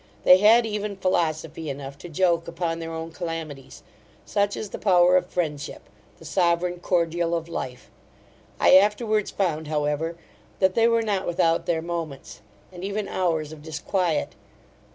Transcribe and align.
They 0.23 0.39
had 0.39 0.65
even 0.65 0.95
philosophy 0.97 1.69
enough 1.69 1.95
to 1.99 2.09
joke 2.09 2.47
upon 2.47 2.79
their 2.79 2.91
own 2.91 3.11
calamities; 3.11 3.83
such 4.25 4.57
is 4.57 4.71
the 4.71 4.79
power 4.79 5.15
of 5.15 5.27
friendship, 5.27 5.83
the 6.17 6.25
sovereign 6.25 6.79
cordial 6.79 7.35
of 7.35 7.47
life 7.47 7.91
I 8.59 8.73
afterwards 8.77 9.29
found, 9.29 9.67
however, 9.67 10.17
that 10.57 10.73
they 10.73 10.87
were 10.87 11.03
not 11.03 11.27
without 11.27 11.67
their 11.67 11.83
moments, 11.83 12.41
and 12.71 12.83
even 12.83 13.07
hours 13.07 13.51
of 13.51 13.61
disquiet. 13.61 14.33